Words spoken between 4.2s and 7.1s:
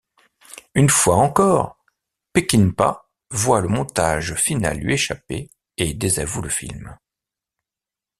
final lui échapper et désavoue le film.